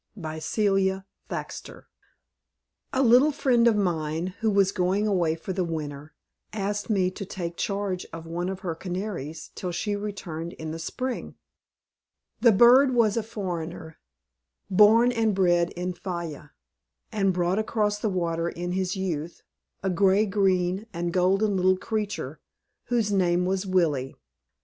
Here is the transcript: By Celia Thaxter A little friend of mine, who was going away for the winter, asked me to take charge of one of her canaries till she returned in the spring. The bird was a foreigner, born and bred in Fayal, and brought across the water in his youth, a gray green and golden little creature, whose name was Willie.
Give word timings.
By 0.17 0.39
Celia 0.39 1.05
Thaxter 1.29 1.83
A 2.91 3.03
little 3.03 3.31
friend 3.31 3.67
of 3.67 3.75
mine, 3.75 4.33
who 4.41 4.49
was 4.49 4.71
going 4.71 5.05
away 5.05 5.35
for 5.35 5.53
the 5.53 5.63
winter, 5.63 6.15
asked 6.53 6.89
me 6.89 7.11
to 7.11 7.23
take 7.23 7.55
charge 7.55 8.07
of 8.11 8.25
one 8.25 8.49
of 8.49 8.61
her 8.61 8.73
canaries 8.73 9.51
till 9.53 9.71
she 9.71 9.95
returned 9.95 10.53
in 10.53 10.71
the 10.71 10.79
spring. 10.79 11.35
The 12.39 12.51
bird 12.51 12.95
was 12.95 13.15
a 13.15 13.21
foreigner, 13.21 13.99
born 14.71 15.11
and 15.11 15.35
bred 15.35 15.69
in 15.73 15.93
Fayal, 15.93 16.49
and 17.11 17.31
brought 17.31 17.59
across 17.59 17.99
the 17.99 18.09
water 18.09 18.49
in 18.49 18.71
his 18.71 18.95
youth, 18.95 19.43
a 19.83 19.89
gray 19.91 20.25
green 20.25 20.87
and 20.91 21.13
golden 21.13 21.55
little 21.55 21.77
creature, 21.77 22.39
whose 22.85 23.11
name 23.11 23.45
was 23.45 23.67
Willie. 23.67 24.15